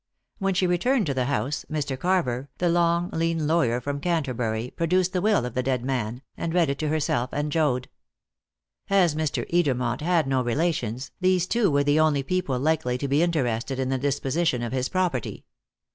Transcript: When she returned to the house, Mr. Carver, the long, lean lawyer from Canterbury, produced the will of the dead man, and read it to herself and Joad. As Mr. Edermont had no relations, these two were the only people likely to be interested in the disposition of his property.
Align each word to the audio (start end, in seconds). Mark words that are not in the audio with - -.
When 0.39 0.55
she 0.55 0.65
returned 0.65 1.05
to 1.05 1.13
the 1.13 1.25
house, 1.25 1.63
Mr. 1.71 1.95
Carver, 1.95 2.49
the 2.57 2.69
long, 2.69 3.11
lean 3.11 3.45
lawyer 3.45 3.79
from 3.79 3.99
Canterbury, 3.99 4.73
produced 4.75 5.13
the 5.13 5.21
will 5.21 5.45
of 5.45 5.53
the 5.53 5.61
dead 5.61 5.85
man, 5.85 6.23
and 6.35 6.55
read 6.55 6.71
it 6.71 6.79
to 6.79 6.87
herself 6.87 7.29
and 7.31 7.51
Joad. 7.51 7.87
As 8.89 9.13
Mr. 9.13 9.47
Edermont 9.51 10.01
had 10.01 10.25
no 10.27 10.41
relations, 10.43 11.11
these 11.21 11.45
two 11.45 11.69
were 11.69 11.83
the 11.83 11.99
only 11.99 12.23
people 12.23 12.57
likely 12.57 12.97
to 12.97 13.07
be 13.07 13.21
interested 13.21 13.77
in 13.77 13.89
the 13.89 13.99
disposition 13.99 14.63
of 14.63 14.71
his 14.73 14.89
property. 14.89 15.45